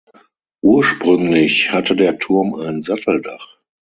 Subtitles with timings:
[0.63, 3.59] Ursprünglich hatte der Turm ein Satteldach.